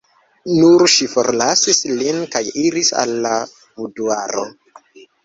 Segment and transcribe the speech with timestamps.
[0.51, 3.35] Nun ŝi forlasis lin kaj iris al la
[3.83, 4.47] buduaro.